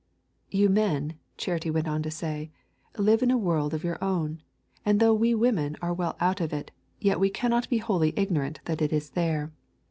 [0.49, 2.49] You men, Charity went on to say,
[2.97, 4.41] live in a world of your own,
[4.83, 8.61] and though we women are well out of it, yet we cannot be wholly ignorant
[8.65, 9.53] that it is there.